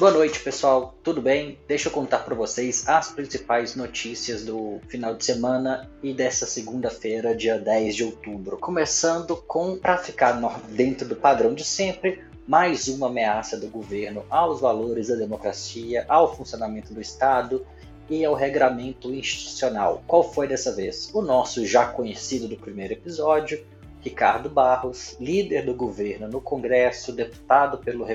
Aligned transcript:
Boa 0.00 0.12
noite, 0.12 0.40
pessoal. 0.40 0.94
Tudo 1.02 1.20
bem? 1.20 1.58
Deixa 1.68 1.88
eu 1.88 1.92
contar 1.92 2.20
para 2.20 2.34
vocês 2.34 2.88
as 2.88 3.10
principais 3.12 3.76
notícias 3.76 4.42
do 4.42 4.80
final 4.88 5.14
de 5.14 5.22
semana 5.22 5.90
e 6.02 6.14
dessa 6.14 6.46
segunda-feira, 6.46 7.34
dia 7.34 7.58
10 7.58 7.96
de 7.96 8.04
outubro. 8.04 8.56
Começando 8.56 9.36
com, 9.36 9.76
para 9.76 9.98
ficar 9.98 10.40
dentro 10.70 11.06
do 11.06 11.14
padrão 11.14 11.52
de 11.52 11.64
sempre, 11.64 12.24
mais 12.48 12.88
uma 12.88 13.08
ameaça 13.08 13.58
do 13.58 13.68
governo 13.68 14.24
aos 14.30 14.58
valores 14.58 15.08
da 15.08 15.16
democracia, 15.16 16.06
ao 16.08 16.34
funcionamento 16.34 16.94
do 16.94 17.00
Estado 17.02 17.66
e 18.08 18.24
ao 18.24 18.32
regramento 18.32 19.12
institucional. 19.12 20.02
Qual 20.06 20.22
foi 20.32 20.48
dessa 20.48 20.74
vez? 20.74 21.10
O 21.12 21.20
nosso 21.20 21.66
já 21.66 21.84
conhecido 21.84 22.48
do 22.48 22.56
primeiro 22.56 22.94
episódio, 22.94 23.62
Ricardo 24.00 24.48
Barros, 24.48 25.16
líder 25.20 25.64
do 25.64 25.74
governo 25.74 26.26
no 26.26 26.40
Congresso, 26.40 27.12
deputado 27.12 27.78
pelo, 27.78 28.06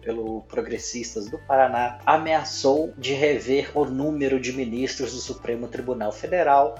pelo 0.00 0.42
Progressistas 0.42 1.28
do 1.28 1.38
Paraná, 1.38 1.98
ameaçou 2.06 2.92
de 2.96 3.12
rever 3.12 3.70
o 3.76 3.84
número 3.84 4.40
de 4.40 4.52
ministros 4.52 5.12
do 5.12 5.18
Supremo 5.18 5.68
Tribunal 5.68 6.12
Federal 6.12 6.74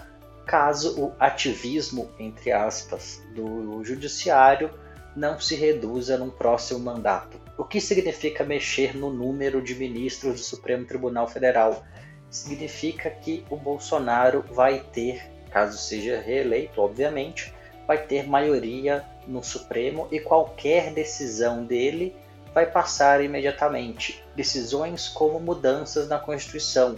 caso 0.45 1.01
o 1.01 1.13
ativismo, 1.19 2.11
entre 2.19 2.53
aspas, 2.53 3.23
do 3.35 3.83
Judiciário 3.83 4.71
não 5.17 5.41
se 5.41 5.55
reduza 5.55 6.19
num 6.19 6.31
próximo 6.31 6.81
mandato. 6.81 7.41
O 7.57 7.65
que 7.65 7.81
significa 7.81 8.45
mexer 8.45 8.97
no 8.97 9.11
número 9.11 9.63
de 9.63 9.75
ministros 9.75 10.35
do 10.35 10.45
Supremo 10.45 10.85
Tribunal 10.85 11.29
Federal? 11.29 11.85
Significa 12.29 13.09
que 13.11 13.45
o 13.49 13.57
Bolsonaro 13.57 14.45
vai 14.51 14.81
ter, 14.93 15.23
caso 15.51 15.79
seja 15.79 16.21
reeleito, 16.21 16.81
obviamente, 16.81 17.55
vai 17.87 17.99
ter 17.99 18.27
maioria 18.27 19.05
no 19.27 19.43
Supremo 19.43 20.09
e 20.11 20.21
qualquer 20.21 20.93
decisão 20.93 21.65
dele 21.65 22.15
vai 22.53 22.67
passar 22.67 23.23
imediatamente. 23.23 24.23
Decisões 24.37 25.09
como 25.09 25.41
mudanças 25.41 26.09
na 26.09 26.19
Constituição. 26.19 26.97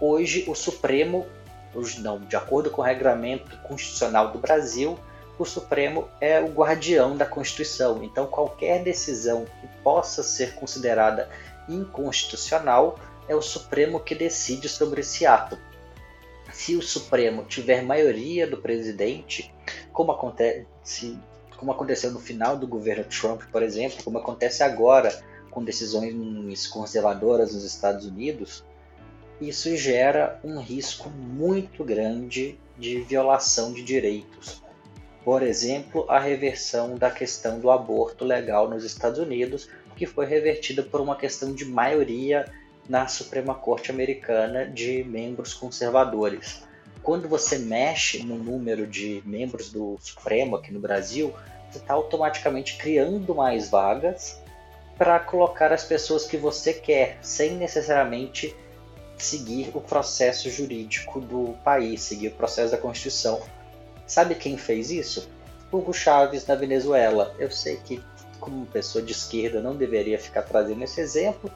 Hoje, 0.00 0.44
o 0.48 0.54
Supremo, 0.54 1.26
hoje 1.74 2.00
não, 2.00 2.20
de 2.20 2.36
acordo 2.36 2.70
com 2.70 2.80
o 2.80 2.84
regramento 2.84 3.56
constitucional 3.58 4.32
do 4.32 4.38
Brasil, 4.38 4.98
o 5.38 5.44
Supremo 5.44 6.08
é 6.20 6.40
o 6.40 6.48
guardião 6.48 7.16
da 7.16 7.26
Constituição. 7.26 8.02
Então, 8.02 8.26
qualquer 8.26 8.82
decisão 8.82 9.44
que 9.44 9.68
possa 9.82 10.22
ser 10.22 10.54
considerada 10.54 11.28
inconstitucional 11.68 12.98
é 13.28 13.34
o 13.34 13.42
Supremo 13.42 14.00
que 14.00 14.14
decide 14.14 14.68
sobre 14.68 15.00
esse 15.00 15.26
ato 15.26 15.58
se 16.54 16.76
o 16.76 16.82
Supremo 16.82 17.44
tiver 17.44 17.82
maioria 17.82 18.46
do 18.46 18.56
presidente, 18.56 19.52
como 19.92 20.12
acontece, 20.12 21.18
como 21.56 21.72
aconteceu 21.72 22.12
no 22.12 22.20
final 22.20 22.56
do 22.56 22.66
governo 22.66 23.04
Trump, 23.04 23.42
por 23.50 23.62
exemplo, 23.62 24.02
como 24.04 24.18
acontece 24.18 24.62
agora 24.62 25.12
com 25.50 25.64
decisões 25.64 26.66
conservadoras 26.68 27.52
nos 27.52 27.64
Estados 27.64 28.06
Unidos, 28.06 28.64
isso 29.40 29.76
gera 29.76 30.40
um 30.44 30.60
risco 30.60 31.10
muito 31.10 31.82
grande 31.82 32.58
de 32.78 33.00
violação 33.00 33.72
de 33.72 33.82
direitos. 33.82 34.62
Por 35.24 35.42
exemplo, 35.42 36.06
a 36.08 36.20
reversão 36.20 36.96
da 36.96 37.10
questão 37.10 37.58
do 37.58 37.70
aborto 37.70 38.24
legal 38.24 38.70
nos 38.70 38.84
Estados 38.84 39.18
Unidos, 39.18 39.68
que 39.96 40.06
foi 40.06 40.26
revertida 40.26 40.82
por 40.84 41.00
uma 41.00 41.16
questão 41.16 41.52
de 41.52 41.64
maioria 41.64 42.44
na 42.88 43.06
Suprema 43.06 43.54
Corte 43.54 43.90
Americana 43.90 44.66
de 44.66 45.04
membros 45.04 45.54
conservadores. 45.54 46.62
Quando 47.02 47.28
você 47.28 47.58
mexe 47.58 48.22
no 48.22 48.36
número 48.36 48.86
de 48.86 49.22
membros 49.24 49.70
do 49.70 49.98
Supremo 50.00 50.56
aqui 50.56 50.72
no 50.72 50.80
Brasil, 50.80 51.34
você 51.70 51.78
está 51.78 51.94
automaticamente 51.94 52.76
criando 52.76 53.34
mais 53.34 53.68
vagas 53.68 54.38
para 54.96 55.18
colocar 55.18 55.72
as 55.72 55.84
pessoas 55.84 56.24
que 56.24 56.36
você 56.36 56.72
quer, 56.72 57.18
sem 57.20 57.56
necessariamente 57.56 58.54
seguir 59.16 59.70
o 59.74 59.80
processo 59.80 60.50
jurídico 60.50 61.20
do 61.20 61.54
país, 61.64 62.02
seguir 62.02 62.28
o 62.28 62.34
processo 62.34 62.70
da 62.70 62.78
Constituição. 62.78 63.42
Sabe 64.06 64.34
quem 64.34 64.56
fez 64.56 64.90
isso? 64.90 65.28
Hugo 65.72 65.92
Chávez 65.92 66.46
na 66.46 66.54
Venezuela. 66.54 67.34
Eu 67.38 67.50
sei 67.50 67.76
que, 67.84 68.02
como 68.38 68.66
pessoa 68.66 69.02
de 69.02 69.12
esquerda, 69.12 69.60
não 69.60 69.74
deveria 69.74 70.18
ficar 70.18 70.42
trazendo 70.42 70.84
esse 70.84 71.00
exemplo, 71.00 71.50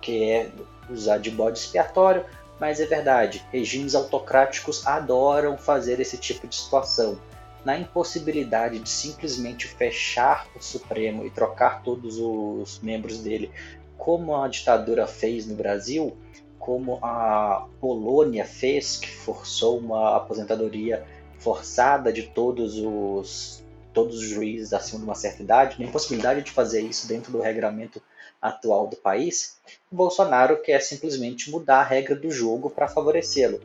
porque 0.00 0.12
é 0.12 0.50
usar 0.90 1.18
de 1.18 1.30
bode 1.30 1.58
expiatório, 1.58 2.24
mas 2.58 2.80
é 2.80 2.86
verdade, 2.86 3.44
regimes 3.52 3.94
autocráticos 3.94 4.86
adoram 4.86 5.56
fazer 5.58 6.00
esse 6.00 6.16
tipo 6.16 6.48
de 6.48 6.56
situação. 6.56 7.18
Na 7.64 7.78
impossibilidade 7.78 8.78
de 8.78 8.88
simplesmente 8.88 9.68
fechar 9.68 10.46
o 10.56 10.62
Supremo 10.62 11.26
e 11.26 11.30
trocar 11.30 11.82
todos 11.82 12.18
os 12.18 12.80
membros 12.80 13.18
dele, 13.18 13.50
como 13.98 14.34
a 14.34 14.48
ditadura 14.48 15.06
fez 15.06 15.46
no 15.46 15.54
Brasil, 15.54 16.16
como 16.58 16.98
a 17.02 17.66
Polônia 17.78 18.46
fez, 18.46 18.96
que 18.96 19.10
forçou 19.10 19.78
uma 19.78 20.16
aposentadoria 20.16 21.04
forçada 21.38 22.10
de 22.10 22.22
todos 22.22 22.78
os 22.78 23.62
todos 23.92 24.18
os 24.18 24.28
juízes 24.28 24.72
acima 24.72 25.00
de 25.00 25.04
uma 25.04 25.16
certa 25.16 25.42
idade, 25.42 25.76
na 25.78 25.84
impossibilidade 25.84 26.42
de 26.42 26.52
fazer 26.52 26.80
isso 26.80 27.08
dentro 27.08 27.32
do 27.32 27.40
regramento 27.40 28.00
atual 28.40 28.86
do 28.86 28.96
país, 28.96 29.58
Bolsonaro 29.90 30.62
quer 30.62 30.80
simplesmente 30.80 31.50
mudar 31.50 31.80
a 31.80 31.84
regra 31.84 32.14
do 32.14 32.30
jogo 32.30 32.70
para 32.70 32.88
favorecê-lo. 32.88 33.60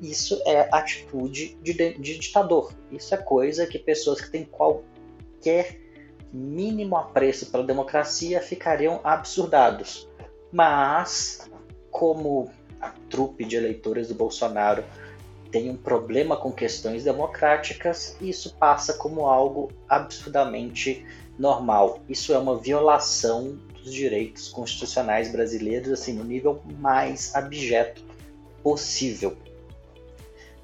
Isso 0.00 0.40
é 0.46 0.68
atitude 0.72 1.56
de, 1.62 1.72
de 1.72 2.18
ditador. 2.18 2.72
Isso 2.90 3.14
é 3.14 3.18
coisa 3.18 3.66
que 3.66 3.78
pessoas 3.78 4.20
que 4.20 4.30
têm 4.30 4.44
qualquer 4.44 5.80
mínimo 6.32 6.96
apreço 6.96 7.50
pela 7.50 7.64
democracia 7.64 8.40
ficariam 8.40 9.00
absurdados. 9.04 10.08
Mas, 10.50 11.48
como 11.90 12.50
a 12.80 12.90
trupe 13.08 13.44
de 13.44 13.56
eleitores 13.56 14.08
do 14.08 14.14
Bolsonaro 14.14 14.84
tem 15.50 15.70
um 15.70 15.76
problema 15.76 16.36
com 16.36 16.50
questões 16.50 17.04
democráticas, 17.04 18.16
isso 18.20 18.56
passa 18.56 18.94
como 18.94 19.26
algo 19.26 19.70
absurdamente 19.88 21.06
normal. 21.38 22.00
Isso 22.08 22.34
é 22.34 22.38
uma 22.38 22.56
violação 22.58 23.56
dos 23.84 23.92
direitos 23.92 24.48
constitucionais 24.48 25.30
brasileiros, 25.30 25.92
assim, 25.92 26.14
no 26.14 26.24
nível 26.24 26.62
mais 26.78 27.34
abjeto 27.34 28.02
possível. 28.62 29.36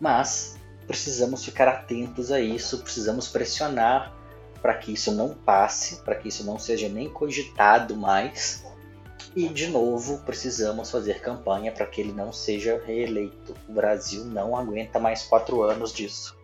Mas 0.01 0.57
precisamos 0.87 1.45
ficar 1.45 1.69
atentos 1.69 2.33
a 2.33 2.41
isso, 2.41 2.79
precisamos 2.79 3.29
pressionar 3.29 4.17
para 4.63 4.75
que 4.75 4.93
isso 4.93 5.13
não 5.13 5.35
passe, 5.35 5.97
para 6.03 6.15
que 6.15 6.29
isso 6.29 6.45
não 6.45 6.59
seja 6.59 6.89
nem 6.89 7.09
cogitado 7.09 7.95
mais. 7.95 8.65
E, 9.37 9.49
de 9.49 9.69
novo, 9.69 10.19
precisamos 10.25 10.91
fazer 10.91 11.21
campanha 11.21 11.71
para 11.71 11.87
que 11.87 12.01
ele 12.01 12.13
não 12.13 12.33
seja 12.33 12.83
reeleito. 12.85 13.55
O 13.69 13.73
Brasil 13.73 14.25
não 14.25 14.57
aguenta 14.57 14.99
mais 14.99 15.23
quatro 15.23 15.63
anos 15.63 15.93
disso. 15.93 16.37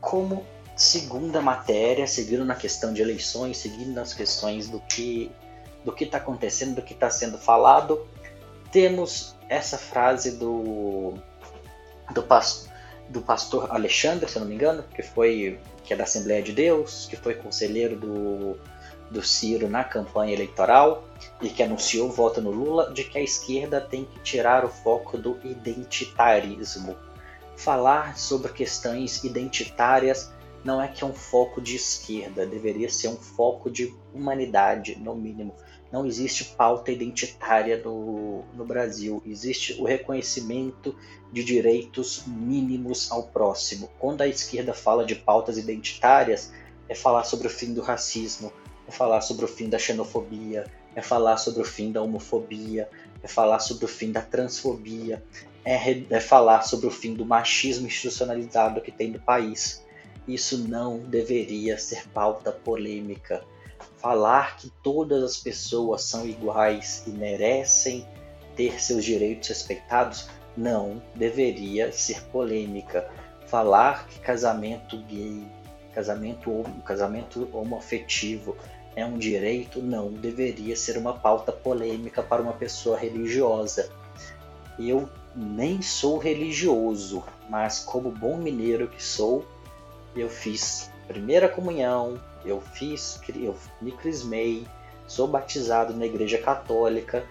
Como 0.00 0.44
segunda 0.80 1.42
matéria, 1.42 2.06
seguindo 2.06 2.42
na 2.42 2.54
questão 2.54 2.90
de 2.94 3.02
eleições, 3.02 3.58
seguindo 3.58 3.92
nas 3.92 4.14
questões 4.14 4.66
do 4.66 4.80
que 4.80 5.30
do 5.84 5.92
que 5.92 6.04
está 6.04 6.16
acontecendo, 6.16 6.76
do 6.76 6.82
que 6.82 6.94
está 6.94 7.10
sendo 7.10 7.36
falado, 7.36 8.06
temos 8.72 9.34
essa 9.46 9.76
frase 9.76 10.38
do 10.38 11.12
do, 12.14 12.22
pastor, 12.22 12.72
do 13.10 13.20
pastor 13.20 13.70
Alexandre, 13.70 14.26
se 14.26 14.38
não 14.38 14.46
me 14.46 14.54
engano, 14.54 14.82
que 14.94 15.02
foi 15.02 15.60
que 15.84 15.92
é 15.92 15.96
da 15.96 16.04
Assembleia 16.04 16.42
de 16.42 16.52
Deus, 16.52 17.06
que 17.10 17.16
foi 17.16 17.34
conselheiro 17.34 17.96
do, 17.96 18.58
do 19.10 19.22
Ciro 19.22 19.68
na 19.68 19.84
campanha 19.84 20.32
eleitoral 20.32 21.04
e 21.42 21.50
que 21.50 21.62
anunciou 21.62 22.08
o 22.08 22.12
voto 22.12 22.40
no 22.40 22.50
Lula, 22.50 22.90
de 22.94 23.04
que 23.04 23.18
a 23.18 23.22
esquerda 23.22 23.82
tem 23.82 24.06
que 24.06 24.18
tirar 24.20 24.64
o 24.64 24.70
foco 24.70 25.18
do 25.18 25.38
identitarismo. 25.44 26.96
Falar 27.54 28.16
sobre 28.16 28.50
questões 28.52 29.22
identitárias 29.24 30.32
não 30.64 30.80
é 30.80 30.88
que 30.88 31.02
é 31.02 31.06
um 31.06 31.12
foco 31.12 31.60
de 31.60 31.76
esquerda, 31.76 32.46
deveria 32.46 32.88
ser 32.88 33.08
um 33.08 33.16
foco 33.16 33.70
de 33.70 33.94
humanidade, 34.12 34.98
no 34.98 35.14
mínimo. 35.14 35.54
Não 35.90 36.06
existe 36.06 36.44
pauta 36.44 36.92
identitária 36.92 37.82
no, 37.82 38.44
no 38.54 38.64
Brasil, 38.64 39.22
existe 39.26 39.80
o 39.80 39.84
reconhecimento 39.84 40.94
de 41.32 41.42
direitos 41.42 42.24
mínimos 42.26 43.10
ao 43.10 43.24
próximo. 43.24 43.90
Quando 43.98 44.22
a 44.22 44.28
esquerda 44.28 44.72
fala 44.72 45.04
de 45.04 45.14
pautas 45.14 45.58
identitárias, 45.58 46.52
é 46.88 46.94
falar 46.94 47.24
sobre 47.24 47.46
o 47.46 47.50
fim 47.50 47.72
do 47.72 47.80
racismo, 47.80 48.52
é 48.86 48.90
falar 48.90 49.20
sobre 49.20 49.44
o 49.44 49.48
fim 49.48 49.68
da 49.68 49.78
xenofobia, 49.78 50.64
é 50.94 51.00
falar 51.00 51.36
sobre 51.36 51.62
o 51.62 51.64
fim 51.64 51.92
da 51.92 52.02
homofobia, 52.02 52.88
é 53.22 53.28
falar 53.28 53.60
sobre 53.60 53.84
o 53.84 53.88
fim 53.88 54.10
da 54.12 54.20
transfobia, 54.20 55.22
é, 55.64 56.02
é 56.10 56.20
falar 56.20 56.62
sobre 56.62 56.86
o 56.86 56.90
fim 56.90 57.14
do 57.14 57.24
machismo 57.24 57.86
institucionalizado 57.86 58.80
que 58.80 58.90
tem 58.90 59.10
no 59.10 59.20
país. 59.20 59.84
Isso 60.32 60.58
não 60.68 60.98
deveria 60.98 61.76
ser 61.76 62.08
pauta 62.10 62.52
polêmica. 62.52 63.42
Falar 63.96 64.56
que 64.56 64.70
todas 64.80 65.24
as 65.24 65.36
pessoas 65.36 66.04
são 66.04 66.24
iguais 66.24 67.02
e 67.04 67.10
merecem 67.10 68.06
ter 68.54 68.80
seus 68.80 69.04
direitos 69.04 69.48
respeitados 69.48 70.28
não 70.56 71.02
deveria 71.16 71.90
ser 71.90 72.22
polêmica. 72.26 73.10
Falar 73.48 74.06
que 74.06 74.20
casamento 74.20 74.98
gay, 74.98 75.44
casamento, 75.92 76.64
casamento 76.84 77.48
homoafetivo 77.52 78.56
é 78.94 79.04
um 79.04 79.18
direito, 79.18 79.82
não 79.82 80.12
deveria 80.12 80.76
ser 80.76 80.96
uma 80.96 81.14
pauta 81.14 81.50
polêmica 81.50 82.22
para 82.22 82.40
uma 82.40 82.52
pessoa 82.52 82.96
religiosa. 82.96 83.90
Eu 84.78 85.10
nem 85.34 85.82
sou 85.82 86.18
religioso, 86.18 87.24
mas 87.48 87.80
como 87.80 88.12
bom 88.12 88.36
mineiro 88.36 88.86
que 88.86 89.02
sou, 89.02 89.44
eu 90.14 90.28
fiz 90.28 90.90
primeira 91.06 91.48
comunhão, 91.48 92.20
eu 92.44 92.60
fiz, 92.60 93.20
eu 93.34 93.56
me 93.80 93.90
crismei, 93.92 94.66
sou 95.06 95.26
batizado 95.26 95.92
na 95.92 96.06
igreja 96.06 96.38
católica 96.38 97.24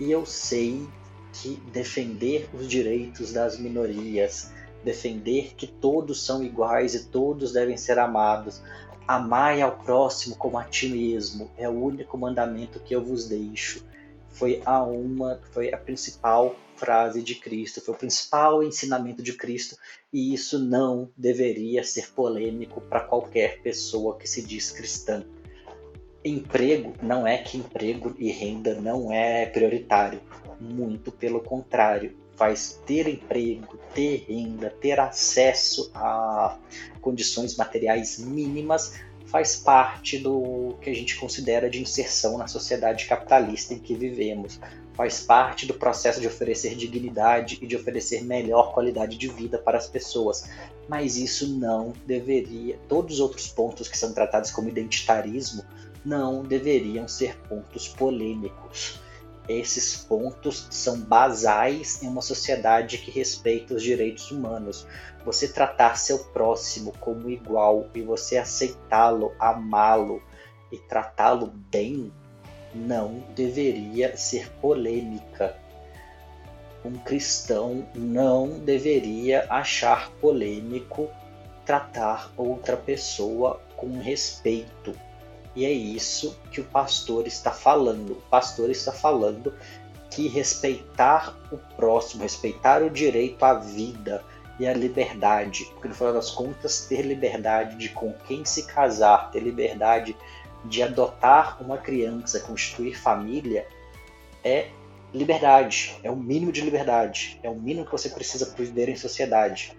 e 0.00 0.10
eu 0.10 0.24
sei 0.24 0.88
que 1.32 1.56
defender 1.70 2.48
os 2.54 2.66
direitos 2.66 3.32
das 3.32 3.58
minorias, 3.58 4.50
defender 4.82 5.54
que 5.54 5.66
todos 5.66 6.24
são 6.24 6.42
iguais 6.42 6.94
e 6.94 7.04
todos 7.08 7.52
devem 7.52 7.76
ser 7.76 7.98
amados, 7.98 8.62
amai 9.06 9.60
ao 9.60 9.72
próximo 9.72 10.34
como 10.36 10.58
a 10.58 10.64
ti 10.64 10.88
mesmo, 10.88 11.50
é 11.58 11.68
o 11.68 11.72
único 11.72 12.16
mandamento 12.16 12.80
que 12.80 12.94
eu 12.94 13.04
vos 13.04 13.28
deixo. 13.28 13.84
Foi 14.36 14.62
a 14.66 14.82
uma, 14.82 15.40
foi 15.50 15.72
a 15.72 15.78
principal 15.78 16.54
frase 16.76 17.22
de 17.22 17.34
Cristo, 17.34 17.80
foi 17.80 17.94
o 17.94 17.98
principal 17.98 18.62
ensinamento 18.62 19.22
de 19.22 19.32
Cristo, 19.32 19.76
e 20.12 20.34
isso 20.34 20.58
não 20.58 21.10
deveria 21.16 21.82
ser 21.82 22.10
polêmico 22.10 22.80
para 22.82 23.00
qualquer 23.00 23.62
pessoa 23.62 24.18
que 24.18 24.28
se 24.28 24.42
diz 24.42 24.70
cristã. 24.70 25.24
Emprego 26.22 26.92
não 27.02 27.26
é 27.26 27.38
que 27.38 27.56
emprego 27.56 28.14
e 28.18 28.30
renda 28.30 28.74
não 28.74 29.10
é 29.10 29.46
prioritário, 29.46 30.20
muito 30.60 31.10
pelo 31.10 31.40
contrário, 31.40 32.16
faz 32.36 32.78
ter 32.84 33.08
emprego, 33.08 33.78
ter 33.94 34.26
renda, 34.28 34.68
ter 34.68 35.00
acesso 35.00 35.90
a 35.94 36.58
condições 37.00 37.56
materiais 37.56 38.18
mínimas 38.18 38.92
faz 39.36 39.54
parte 39.54 40.18
do 40.18 40.76
que 40.80 40.88
a 40.88 40.94
gente 40.94 41.14
considera 41.14 41.68
de 41.68 41.78
inserção 41.78 42.38
na 42.38 42.48
sociedade 42.48 43.04
capitalista 43.04 43.74
em 43.74 43.78
que 43.78 43.94
vivemos 43.94 44.58
faz 44.94 45.20
parte 45.20 45.66
do 45.66 45.74
processo 45.74 46.22
de 46.22 46.26
oferecer 46.26 46.74
dignidade 46.74 47.58
e 47.60 47.66
de 47.66 47.76
oferecer 47.76 48.24
melhor 48.24 48.72
qualidade 48.72 49.18
de 49.18 49.28
vida 49.28 49.58
para 49.58 49.76
as 49.76 49.86
pessoas. 49.86 50.48
Mas 50.88 51.18
isso 51.18 51.58
não 51.58 51.92
deveria, 52.06 52.78
todos 52.88 53.16
os 53.16 53.20
outros 53.20 53.48
pontos 53.48 53.88
que 53.88 53.98
são 53.98 54.14
tratados 54.14 54.50
como 54.50 54.70
identitarismo 54.70 55.62
não 56.02 56.42
deveriam 56.42 57.06
ser 57.06 57.36
pontos 57.40 57.88
polêmicos. 57.88 58.98
Esses 59.48 59.96
pontos 59.96 60.66
são 60.70 61.00
basais 61.00 62.02
em 62.02 62.08
uma 62.08 62.22
sociedade 62.22 62.98
que 62.98 63.10
respeita 63.10 63.74
os 63.74 63.82
direitos 63.82 64.30
humanos. 64.30 64.86
Você 65.24 65.48
tratar 65.48 65.96
seu 65.98 66.18
próximo 66.18 66.92
como 66.98 67.30
igual 67.30 67.88
e 67.94 68.02
você 68.02 68.36
aceitá-lo, 68.38 69.32
amá-lo 69.38 70.20
e 70.72 70.78
tratá-lo 70.78 71.46
bem 71.70 72.12
não 72.74 73.22
deveria 73.34 74.16
ser 74.16 74.50
polêmica. 74.60 75.56
Um 76.84 76.98
cristão 76.98 77.86
não 77.94 78.58
deveria 78.58 79.46
achar 79.48 80.10
polêmico 80.20 81.08
tratar 81.64 82.30
outra 82.36 82.76
pessoa 82.76 83.60
com 83.76 83.98
respeito. 83.98 84.94
E 85.56 85.64
é 85.64 85.72
isso 85.72 86.38
que 86.52 86.60
o 86.60 86.64
pastor 86.64 87.26
está 87.26 87.50
falando. 87.50 88.12
O 88.12 88.22
pastor 88.30 88.68
está 88.68 88.92
falando 88.92 89.54
que 90.10 90.28
respeitar 90.28 91.34
o 91.50 91.56
próximo, 91.56 92.22
respeitar 92.22 92.82
o 92.82 92.90
direito 92.90 93.42
à 93.42 93.54
vida 93.54 94.22
e 94.60 94.66
à 94.66 94.74
liberdade, 94.74 95.64
porque 95.72 95.88
no 95.88 95.94
final 95.94 96.12
das 96.12 96.30
contas, 96.30 96.86
ter 96.86 97.02
liberdade 97.02 97.76
de 97.76 97.88
com 97.88 98.12
quem 98.26 98.44
se 98.44 98.66
casar, 98.66 99.30
ter 99.30 99.40
liberdade 99.40 100.14
de 100.64 100.82
adotar 100.82 101.62
uma 101.62 101.78
criança, 101.78 102.40
constituir 102.40 102.98
família, 102.98 103.66
é 104.44 104.68
liberdade, 105.12 105.98
é 106.02 106.10
o 106.10 106.16
mínimo 106.16 106.52
de 106.52 106.60
liberdade, 106.60 107.40
é 107.42 107.48
o 107.48 107.54
mínimo 107.54 107.86
que 107.86 107.92
você 107.92 108.10
precisa 108.10 108.46
para 108.46 108.64
viver 108.64 108.88
em 108.88 108.96
sociedade. 108.96 109.76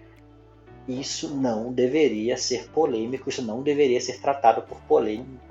Isso 0.87 1.35
não 1.35 1.71
deveria 1.71 2.37
ser 2.37 2.67
polêmico, 2.69 3.29
isso 3.29 3.41
não 3.41 3.61
deveria 3.61 3.99
ser 3.99 4.19
tratado 4.19 4.61
por 4.61 4.79
polêmico 4.81 5.46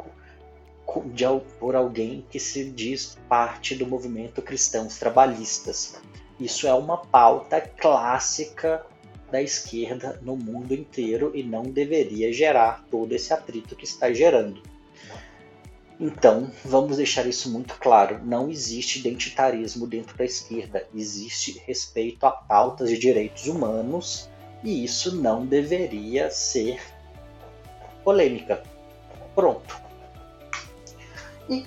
de, 1.12 1.24
por 1.58 1.74
alguém 1.74 2.24
que 2.30 2.38
se 2.38 2.70
diz 2.70 3.18
parte 3.28 3.74
do 3.74 3.86
movimento 3.86 4.40
cristãos 4.42 4.98
trabalhistas. 4.98 5.96
Isso 6.38 6.66
é 6.66 6.74
uma 6.74 6.98
pauta 6.98 7.60
clássica 7.60 8.84
da 9.30 9.42
esquerda 9.42 10.18
no 10.22 10.36
mundo 10.36 10.74
inteiro 10.74 11.32
e 11.34 11.42
não 11.42 11.62
deveria 11.64 12.32
gerar 12.32 12.84
todo 12.90 13.12
esse 13.12 13.32
atrito 13.32 13.74
que 13.74 13.84
está 13.84 14.12
gerando. 14.12 14.62
Então, 15.98 16.50
vamos 16.64 16.98
deixar 16.98 17.26
isso 17.26 17.50
muito 17.50 17.74
claro: 17.78 18.20
não 18.22 18.50
existe 18.50 18.98
identitarismo 18.98 19.86
dentro 19.86 20.16
da 20.16 20.24
esquerda, 20.24 20.86
existe 20.94 21.62
respeito 21.66 22.24
a 22.26 22.30
pautas 22.30 22.90
de 22.90 22.98
direitos 22.98 23.46
humanos 23.46 24.28
e 24.62 24.84
isso 24.84 25.16
não 25.16 25.46
deveria 25.46 26.30
ser 26.30 26.80
polêmica. 28.04 28.62
Pronto. 29.34 29.85
E 31.48 31.64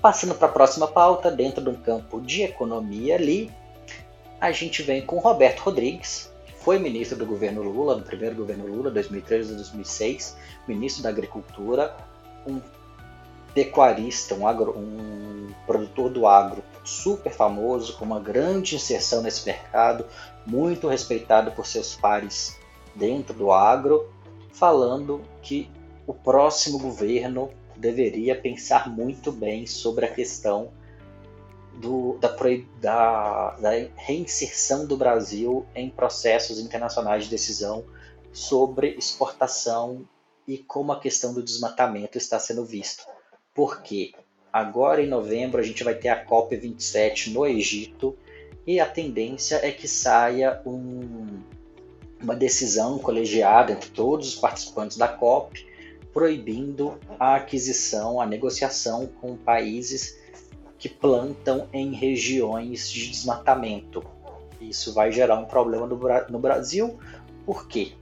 passando 0.00 0.34
para 0.34 0.48
a 0.48 0.52
próxima 0.52 0.86
pauta, 0.86 1.30
dentro 1.30 1.62
de 1.62 1.70
um 1.70 1.74
campo 1.74 2.20
de 2.20 2.42
economia 2.42 3.16
ali, 3.16 3.52
a 4.40 4.50
gente 4.52 4.82
vem 4.82 5.04
com 5.04 5.18
Roberto 5.18 5.60
Rodrigues, 5.60 6.32
que 6.46 6.52
foi 6.54 6.78
ministro 6.78 7.18
do 7.18 7.26
governo 7.26 7.62
Lula, 7.62 7.96
no 7.96 8.02
primeiro 8.02 8.34
governo 8.34 8.66
Lula, 8.66 8.90
2013 8.90 9.52
a 9.52 9.56
2006, 9.56 10.36
ministro 10.66 11.02
da 11.02 11.10
Agricultura, 11.10 11.94
um 12.46 12.60
pecuarista, 13.52 14.34
um, 14.34 14.46
agro, 14.46 14.76
um 14.78 15.48
produtor 15.66 16.08
do 16.10 16.26
agro 16.26 16.62
super 16.84 17.32
famoso, 17.32 17.96
com 17.96 18.04
uma 18.04 18.20
grande 18.20 18.76
inserção 18.76 19.22
nesse 19.22 19.44
mercado, 19.44 20.06
muito 20.46 20.88
respeitado 20.88 21.50
por 21.52 21.66
seus 21.66 21.94
pares 21.94 22.56
dentro 22.94 23.34
do 23.34 23.52
agro, 23.52 24.08
falando 24.52 25.20
que 25.42 25.70
o 26.06 26.14
próximo 26.14 26.78
governo 26.78 27.50
deveria 27.80 28.34
pensar 28.34 28.88
muito 28.88 29.32
bem 29.32 29.66
sobre 29.66 30.04
a 30.04 30.12
questão 30.12 30.70
do, 31.80 32.18
da, 32.18 32.36
da, 32.80 33.56
da 33.56 33.70
reinserção 33.96 34.86
do 34.86 34.96
Brasil 34.96 35.66
em 35.74 35.88
processos 35.88 36.58
internacionais 36.58 37.24
de 37.24 37.30
decisão 37.30 37.84
sobre 38.32 38.94
exportação 38.98 40.06
e 40.46 40.58
como 40.58 40.92
a 40.92 41.00
questão 41.00 41.32
do 41.32 41.42
desmatamento 41.42 42.18
está 42.18 42.38
sendo 42.38 42.64
visto 42.64 43.04
porque 43.54 44.12
agora 44.52 45.02
em 45.02 45.08
novembro 45.08 45.60
a 45.60 45.62
gente 45.62 45.84
vai 45.84 45.94
ter 45.94 46.08
a 46.08 46.24
COP27 46.24 47.32
no 47.32 47.46
Egito 47.46 48.16
e 48.66 48.80
a 48.80 48.86
tendência 48.86 49.56
é 49.56 49.70
que 49.70 49.88
saia 49.88 50.60
um, 50.64 51.40
uma 52.22 52.34
decisão 52.36 52.98
colegiada 52.98 53.72
entre 53.72 53.90
todos 53.90 54.28
os 54.28 54.34
participantes 54.34 54.96
da 54.96 55.08
COP 55.08 55.66
proibindo 56.12 56.98
a 57.18 57.36
aquisição, 57.36 58.20
a 58.20 58.26
negociação 58.26 59.06
com 59.06 59.36
países 59.36 60.18
que 60.78 60.88
plantam 60.88 61.68
em 61.72 61.92
regiões 61.92 62.90
de 62.90 63.10
desmatamento. 63.10 64.02
Isso 64.60 64.92
vai 64.92 65.12
gerar 65.12 65.38
um 65.38 65.46
problema 65.46 65.86
no, 65.86 65.98
no 66.28 66.38
Brasil, 66.38 66.98
por 67.44 67.66
quê? 67.66 67.92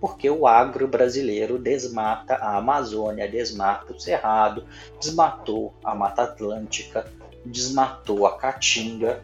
porque 0.00 0.28
o 0.28 0.46
agro 0.46 0.88
brasileiro 0.88 1.58
desmata 1.58 2.34
a 2.34 2.56
Amazônia, 2.56 3.28
desmata 3.28 3.92
o 3.92 4.00
Cerrado, 4.00 4.64
desmatou 5.00 5.74
a 5.82 5.94
Mata 5.94 6.22
Atlântica, 6.22 7.10
desmatou 7.44 8.26
a 8.26 8.36
Caatinga 8.36 9.22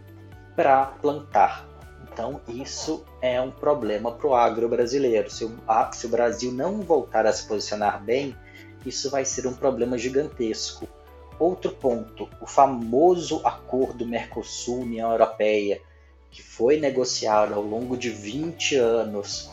para 0.57 0.87
plantar. 0.87 1.70
Então, 2.21 2.39
isso 2.47 3.03
é 3.23 3.41
um 3.41 3.51
problema 3.51 4.13
para 4.13 4.27
o 4.27 4.35
agro 4.35 4.69
brasileiro. 4.69 5.31
Se 5.31 5.43
o, 5.43 5.59
se 5.91 6.05
o 6.05 6.09
Brasil 6.11 6.53
não 6.53 6.83
voltar 6.83 7.25
a 7.25 7.33
se 7.33 7.49
posicionar 7.49 8.05
bem, 8.05 8.37
isso 8.85 9.09
vai 9.09 9.25
ser 9.25 9.47
um 9.47 9.55
problema 9.55 9.97
gigantesco. 9.97 10.87
Outro 11.39 11.73
ponto, 11.73 12.29
o 12.39 12.47
famoso 12.47 13.41
acordo 13.43 14.07
Mercosul-União 14.07 15.11
Europeia, 15.11 15.81
que 16.31 16.43
foi 16.43 16.79
negociado 16.79 17.55
ao 17.55 17.63
longo 17.63 17.97
de 17.97 18.11
20 18.11 18.77
anos, 18.77 19.51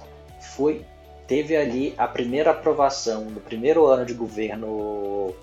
foi 0.53 0.85
teve 1.25 1.55
ali 1.55 1.93
a 1.97 2.05
primeira 2.05 2.51
aprovação 2.51 3.23
no 3.25 3.39
primeiro 3.39 3.85
ano 3.85 4.05
de 4.05 4.13
governo 4.13 5.33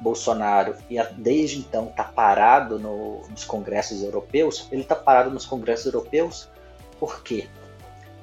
Bolsonaro 0.00 0.74
e 0.88 1.02
desde 1.14 1.58
então 1.58 1.88
está 1.88 2.04
parado 2.04 2.78
no, 2.78 3.22
nos 3.28 3.44
congressos 3.44 4.02
europeus, 4.02 4.68
ele 4.70 4.82
está 4.82 4.94
parado 4.94 5.30
nos 5.30 5.44
congressos 5.44 5.86
europeus 5.86 6.48
por 6.98 7.22
quê? 7.22 7.48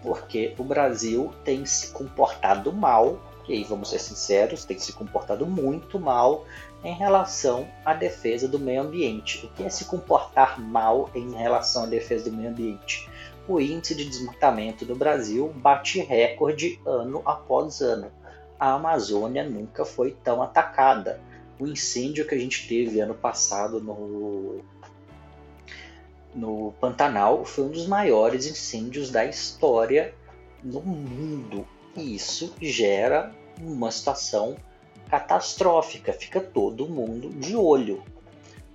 Porque 0.02 0.54
o 0.58 0.64
Brasil 0.64 1.34
tem 1.44 1.66
se 1.66 1.92
comportado 1.92 2.72
mal, 2.72 3.20
e 3.48 3.54
aí 3.54 3.64
vamos 3.64 3.90
ser 3.90 4.00
sinceros, 4.00 4.66
tem 4.66 4.78
se 4.78 4.92
comportado 4.94 5.46
muito 5.46 6.00
mal 6.00 6.46
em 6.84 6.94
relação 6.94 7.68
à 7.84 7.94
defesa 7.94 8.48
do 8.48 8.60
meio 8.60 8.82
ambiente. 8.82 9.46
O 9.46 9.50
que 9.50 9.64
é 9.64 9.70
se 9.70 9.86
comportar 9.86 10.60
mal 10.60 11.10
em 11.16 11.34
relação 11.34 11.84
à 11.84 11.86
defesa 11.88 12.30
do 12.30 12.36
meio 12.36 12.50
ambiente? 12.50 13.10
o 13.48 13.60
índice 13.62 13.94
de 13.94 14.06
desmatamento 14.06 14.86
do 14.86 14.96
Brasil 14.96 15.54
bate 15.58 16.00
recorde 16.00 16.80
ano 16.86 17.22
após 17.26 17.80
ano. 17.80 18.12
A 18.60 18.74
Amazônia 18.74 19.44
nunca 19.44 19.86
foi 19.86 20.18
tão 20.24 20.42
atacada. 20.42 21.22
O 21.60 21.68
incêndio 21.68 22.28
que 22.28 22.36
a 22.36 22.38
gente 22.38 22.68
teve 22.68 23.00
ano 23.00 23.16
passado 23.16 23.82
no, 23.82 24.62
no 26.34 26.74
Pantanal 26.80 27.46
foi 27.46 27.66
um 27.66 27.70
dos 27.70 27.88
maiores 27.88 28.46
incêndios 28.46 29.10
da 29.10 29.26
história 29.26 30.14
no 30.64 30.82
mundo. 30.82 31.66
E 31.96 32.16
isso 32.16 32.54
gera 32.60 33.34
uma 33.60 33.90
situação 33.90 34.58
catastrófica, 35.10 36.12
fica 36.12 36.42
todo 36.42 36.90
mundo 36.90 37.30
de 37.30 37.56
olho. 37.56 38.04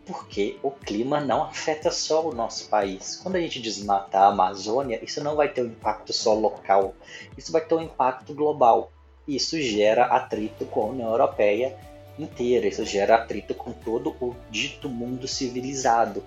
Porque 0.07 0.59
o 0.63 0.71
clima 0.71 1.21
não 1.21 1.45
afeta 1.45 1.91
só 1.91 2.27
o 2.27 2.35
nosso 2.35 2.69
país. 2.69 3.17
Quando 3.23 3.37
a 3.37 3.41
gente 3.41 3.61
desmata 3.61 4.19
a 4.19 4.29
Amazônia, 4.29 4.99
isso 5.05 5.23
não 5.23 5.37
vai 5.37 5.53
ter 5.53 5.63
um 5.63 5.67
impacto 5.67 6.13
só 6.13 6.33
local, 6.35 6.95
isso 7.37 7.53
vai 7.53 7.61
ter 7.61 7.75
um 7.75 7.83
impacto 7.83 8.35
global. 8.35 8.91
Isso 9.29 9.61
gera 9.61 10.07
atrito 10.07 10.65
com 10.65 10.83
a 10.83 10.87
União 10.87 11.11
Europeia 11.11 11.79
inteira, 12.23 12.67
isso 12.67 12.85
gera 12.85 13.17
atrito 13.17 13.55
com 13.55 13.73
todo 13.73 14.17
o 14.21 14.37
dito 14.50 14.89
mundo 14.89 15.27
civilizado. 15.27 16.25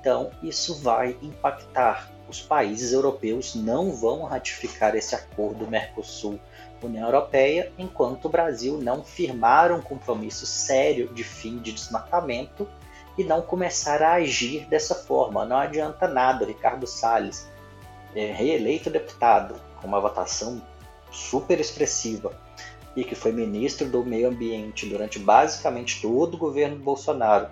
Então, 0.00 0.30
isso 0.42 0.74
vai 0.76 1.16
impactar. 1.22 2.10
Os 2.28 2.40
países 2.40 2.92
europeus 2.92 3.54
não 3.54 3.92
vão 3.92 4.22
ratificar 4.22 4.94
esse 4.94 5.14
acordo 5.14 5.66
Mercosul-União 5.66 7.06
Europeia 7.06 7.72
enquanto 7.76 8.26
o 8.26 8.28
Brasil 8.28 8.78
não 8.78 9.02
firmar 9.02 9.72
um 9.72 9.82
compromisso 9.82 10.46
sério 10.46 11.12
de 11.12 11.24
fim 11.24 11.58
de 11.58 11.72
desmatamento 11.72 12.68
e 13.18 13.24
não 13.24 13.42
começar 13.42 14.00
a 14.02 14.14
agir 14.14 14.66
dessa 14.66 14.94
forma. 14.94 15.44
Não 15.44 15.56
adianta 15.56 16.06
nada, 16.06 16.46
Ricardo 16.46 16.86
Salles, 16.86 17.48
é, 18.14 18.32
reeleito 18.32 18.88
deputado, 18.88 19.60
com 19.80 19.88
uma 19.88 20.00
votação 20.00 20.62
super 21.10 21.58
expressiva, 21.58 22.32
e 22.96 23.04
que 23.04 23.14
foi 23.14 23.32
ministro 23.32 23.88
do 23.88 24.04
Meio 24.04 24.28
Ambiente 24.28 24.86
durante 24.86 25.18
basicamente 25.18 26.00
todo 26.00 26.34
o 26.34 26.38
governo 26.38 26.76
Bolsonaro, 26.76 27.48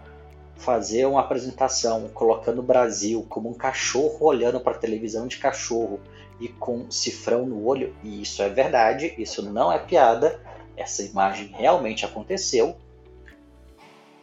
fazer 0.57 1.07
uma 1.07 1.21
apresentação 1.21 2.09
colocando 2.09 2.59
o 2.59 2.65
Brasil 2.65 3.25
como 3.29 3.49
um 3.49 3.55
cachorro 3.55 4.27
olhando 4.27 4.61
para 4.61 4.75
a 4.75 4.79
televisão 4.79 5.27
de 5.27 5.39
cachorro 5.39 6.01
e 6.41 6.49
com 6.49 6.91
cifrão 6.91 7.47
no 7.47 7.65
olho, 7.65 7.95
e 8.03 8.23
isso 8.23 8.43
é 8.43 8.49
verdade, 8.49 9.15
isso 9.19 9.43
não 9.43 9.73
é 9.73 9.79
piada, 9.79 10.41
essa 10.77 11.03
imagem 11.03 11.49
realmente 11.57 12.05
aconteceu, 12.05 12.77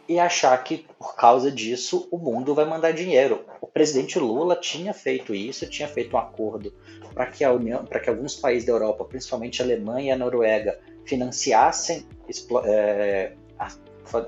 e 0.08 0.18
achar 0.18 0.56
que 0.62 0.86
por 0.98 1.16
causa 1.16 1.50
disso 1.50 2.06
o 2.10 2.18
mundo 2.18 2.54
vai 2.54 2.64
mandar 2.64 2.92
dinheiro. 2.92 3.44
O 3.60 3.66
presidente 3.66 4.18
Lula 4.18 4.54
tinha 4.54 4.94
feito 4.94 5.34
isso, 5.34 5.68
tinha 5.68 5.88
feito 5.88 6.14
um 6.14 6.18
acordo 6.18 6.72
para 7.12 7.26
que 7.26 7.42
a 7.42 7.52
União, 7.52 7.84
para 7.84 7.98
que 7.98 8.08
alguns 8.08 8.34
países 8.34 8.64
da 8.64 8.72
Europa, 8.72 9.04
principalmente 9.04 9.60
a 9.60 9.64
Alemanha 9.64 10.08
e 10.08 10.10
a 10.12 10.16
Noruega, 10.16 10.78
financiassem, 11.06 12.04
é, 12.64 13.32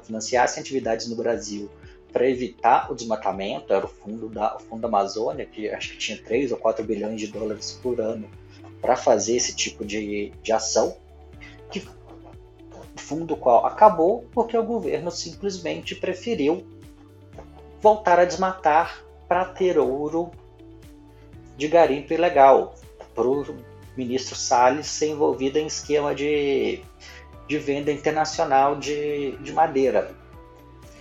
financiassem 0.03 0.61
atividades 0.61 1.09
no 1.09 1.17
Brasil 1.17 1.69
para 2.13 2.29
evitar 2.29 2.91
o 2.91 2.95
desmatamento, 2.95 3.73
era 3.73 3.85
o 3.85 3.89
fundo 3.89 4.29
da, 4.29 4.57
o 4.57 4.61
fundo 4.61 4.81
da 4.81 4.89
Amazônia, 4.89 5.45
que 5.45 5.69
acho 5.69 5.91
que 5.91 5.99
tinha 5.99 6.23
3 6.23 6.53
ou 6.53 6.59
4 6.59 6.85
bilhões 6.85 7.21
de 7.21 7.27
dólares 7.27 7.79
por 7.83 8.01
ano 8.01 8.29
para 8.81 8.97
fazer 8.97 9.37
esse 9.37 9.55
tipo 9.55 9.85
de, 9.85 10.33
de 10.43 10.53
ação, 10.53 10.97
que 11.71 11.87
fundo 12.97 13.37
qual 13.37 13.67
acabou 13.67 14.27
porque 14.33 14.57
o 14.57 14.63
governo 14.63 15.11
simplesmente 15.11 15.95
preferiu 15.95 16.67
voltar 17.81 18.19
a 18.19 18.25
desmatar 18.25 19.05
para 19.27 19.45
ter 19.45 19.79
ouro 19.79 20.31
de 21.57 21.69
garimpo 21.69 22.13
ilegal, 22.13 22.75
ministro 23.99 24.37
Salles 24.37 24.87
ser 24.87 25.09
envolvido 25.09 25.59
em 25.59 25.67
esquema 25.67 26.15
de, 26.15 26.81
de 27.49 27.59
venda 27.59 27.91
internacional 27.91 28.77
de, 28.77 29.33
de 29.39 29.53
madeira. 29.53 30.15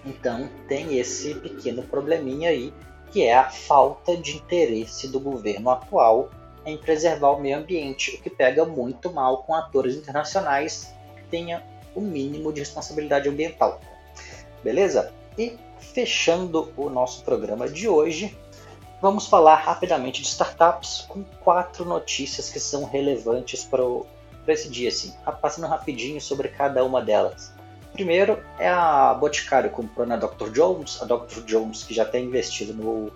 Então 0.03 0.49
tem 0.67 0.97
esse 0.97 1.35
pequeno 1.35 1.83
probleminha 1.83 2.49
aí, 2.49 2.73
que 3.11 3.23
é 3.23 3.35
a 3.35 3.49
falta 3.49 4.17
de 4.17 4.35
interesse 4.35 5.07
do 5.07 5.19
governo 5.19 5.69
atual 5.69 6.31
em 6.65 6.75
preservar 6.77 7.31
o 7.31 7.39
meio 7.39 7.59
ambiente, 7.59 8.15
o 8.15 8.21
que 8.21 8.29
pega 8.29 8.65
muito 8.65 9.13
mal 9.13 9.43
com 9.43 9.53
atores 9.53 9.95
internacionais 9.95 10.91
que 11.15 11.23
tenham 11.29 11.61
o 11.95 12.01
mínimo 12.01 12.51
de 12.51 12.59
responsabilidade 12.59 13.29
ambiental. 13.29 13.79
Beleza? 14.63 15.13
E 15.37 15.57
fechando 15.79 16.73
o 16.75 16.89
nosso 16.89 17.23
programa 17.23 17.69
de 17.69 17.87
hoje, 17.87 18.35
vamos 19.01 19.27
falar 19.27 19.55
rapidamente 19.55 20.21
de 20.21 20.27
startups 20.27 21.05
com 21.07 21.23
quatro 21.41 21.85
notícias 21.85 22.49
que 22.49 22.59
são 22.59 22.85
relevantes 22.85 23.63
para, 23.63 23.83
esse 24.47 24.69
dia, 24.69 24.89
assim, 24.89 25.13
passando 25.41 25.67
rapidinho 25.67 26.19
sobre 26.19 26.49
cada 26.49 26.83
uma 26.83 27.01
delas. 27.01 27.53
Primeiro 27.93 28.43
é 28.59 28.69
a 28.69 29.13
Boticário 29.13 29.69
comprando 29.71 30.11
a 30.11 30.17
Dr. 30.17 30.49
Jones, 30.51 31.01
a 31.01 31.05
Dr. 31.05 31.41
Jones 31.45 31.83
que 31.83 31.93
já 31.93 32.05
tem 32.05 32.25
investido 32.25 32.73
no, 32.73 33.11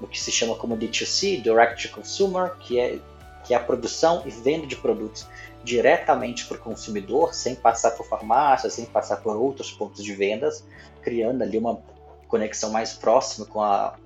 no 0.00 0.06
que 0.06 0.20
se 0.20 0.30
chama 0.30 0.54
como 0.56 0.76
D2C, 0.76 1.40
Direct 1.40 1.88
to 1.88 1.94
Consumer, 1.94 2.54
que 2.56 2.78
é, 2.78 2.98
que 3.44 3.54
é 3.54 3.56
a 3.56 3.60
produção 3.60 4.22
e 4.26 4.30
venda 4.30 4.66
de 4.66 4.76
produtos 4.76 5.26
diretamente 5.64 6.46
para 6.46 6.56
o 6.56 6.60
consumidor, 6.60 7.34
sem 7.34 7.54
passar 7.54 7.92
por 7.92 8.06
farmácia, 8.06 8.70
sem 8.70 8.84
passar 8.84 9.16
por 9.16 9.36
outros 9.36 9.72
pontos 9.72 10.04
de 10.04 10.12
vendas, 10.14 10.64
criando 11.02 11.42
ali 11.42 11.58
uma 11.58 11.80
conexão 12.28 12.70
mais 12.70 12.92
próxima 12.92 13.46
com 13.46 13.62
a, 13.62 13.96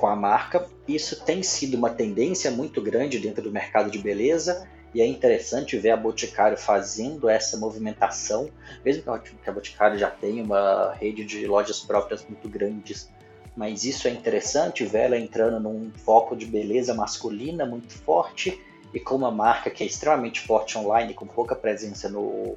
com 0.00 0.06
a 0.06 0.16
marca. 0.16 0.66
Isso 0.88 1.22
tem 1.26 1.42
sido 1.42 1.76
uma 1.76 1.90
tendência 1.90 2.50
muito 2.50 2.80
grande 2.80 3.18
dentro 3.18 3.42
do 3.42 3.52
mercado 3.52 3.90
de 3.90 3.98
beleza 3.98 4.66
e 4.94 5.02
é 5.02 5.06
interessante 5.06 5.76
ver 5.76 5.90
a 5.90 5.96
Boticário 5.96 6.56
fazendo 6.56 7.28
essa 7.28 7.58
movimentação, 7.58 8.48
mesmo 8.82 9.04
que 9.20 9.50
a 9.50 9.52
Boticário 9.52 9.98
já 9.98 10.10
tenha 10.10 10.42
uma 10.42 10.94
rede 10.94 11.22
de 11.22 11.46
lojas 11.46 11.80
próprias 11.80 12.24
muito 12.26 12.48
grandes, 12.48 13.10
mas 13.54 13.84
isso 13.84 14.08
é 14.08 14.10
interessante 14.10 14.86
ver 14.86 15.00
ela 15.00 15.18
entrando 15.18 15.60
num 15.60 15.92
foco 15.94 16.34
de 16.34 16.46
beleza 16.46 16.94
masculina 16.94 17.66
muito 17.66 17.92
forte 17.92 18.58
e 18.94 18.98
com 18.98 19.16
uma 19.16 19.30
marca 19.30 19.68
que 19.68 19.84
é 19.84 19.86
extremamente 19.86 20.40
forte 20.40 20.78
online, 20.78 21.12
com 21.12 21.26
pouca 21.26 21.54
presença 21.54 22.08
no, 22.08 22.56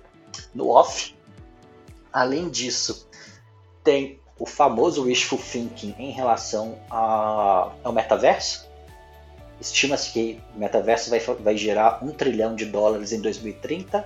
no 0.56 0.70
off. 0.70 1.14
Além 2.12 2.50
disso, 2.50 3.08
tem 3.84 4.23
o 4.38 4.46
famoso 4.46 5.04
wishful 5.04 5.40
thinking 5.40 5.96
em 5.98 6.12
relação 6.12 6.78
a, 6.90 7.72
ao 7.84 7.94
metaverso, 7.94 8.68
Estima-se 9.64 10.12
que 10.12 10.42
o 10.54 10.60
metaverso 10.60 11.10
vai, 11.10 11.20
vai 11.20 11.56
gerar 11.56 12.04
um 12.04 12.12
trilhão 12.12 12.54
de 12.54 12.66
dólares 12.66 13.14
em 13.14 13.22
2030. 13.22 14.06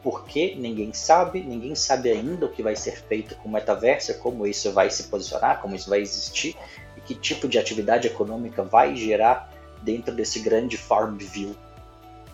Porque 0.00 0.54
ninguém 0.56 0.92
sabe, 0.92 1.40
ninguém 1.42 1.74
sabe 1.74 2.10
ainda 2.10 2.46
o 2.46 2.48
que 2.48 2.62
vai 2.62 2.74
ser 2.74 3.00
feito 3.02 3.36
com 3.36 3.48
o 3.48 3.52
metaverso, 3.52 4.16
como 4.18 4.46
isso 4.46 4.72
vai 4.72 4.90
se 4.90 5.04
posicionar, 5.04 5.60
como 5.60 5.76
isso 5.76 5.88
vai 5.88 6.00
existir 6.00 6.56
e 6.96 7.00
que 7.00 7.14
tipo 7.14 7.48
de 7.48 7.56
atividade 7.56 8.08
econômica 8.08 8.64
vai 8.64 8.96
gerar 8.96 9.52
dentro 9.80 10.12
desse 10.12 10.40
grande 10.40 10.76
Farmville 10.76 11.56